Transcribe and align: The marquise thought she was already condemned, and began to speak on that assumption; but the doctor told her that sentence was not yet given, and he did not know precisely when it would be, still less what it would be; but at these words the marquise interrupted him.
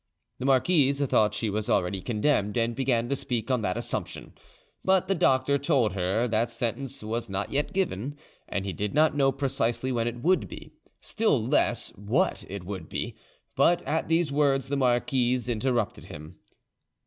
The 0.39 0.45
marquise 0.47 0.99
thought 0.99 1.35
she 1.35 1.47
was 1.47 1.69
already 1.69 2.01
condemned, 2.01 2.57
and 2.57 2.75
began 2.75 3.07
to 3.09 3.15
speak 3.15 3.51
on 3.51 3.61
that 3.61 3.77
assumption; 3.77 4.33
but 4.83 5.07
the 5.07 5.13
doctor 5.13 5.59
told 5.59 5.93
her 5.93 6.27
that 6.27 6.49
sentence 6.49 7.03
was 7.03 7.29
not 7.29 7.51
yet 7.51 7.71
given, 7.71 8.17
and 8.49 8.65
he 8.65 8.73
did 8.73 8.95
not 8.95 9.15
know 9.15 9.31
precisely 9.31 9.91
when 9.91 10.07
it 10.07 10.23
would 10.23 10.47
be, 10.47 10.73
still 11.01 11.45
less 11.45 11.89
what 11.95 12.43
it 12.49 12.63
would 12.65 12.89
be; 12.89 13.13
but 13.55 13.83
at 13.83 14.07
these 14.07 14.31
words 14.31 14.69
the 14.69 14.75
marquise 14.75 15.47
interrupted 15.47 16.05
him. 16.05 16.39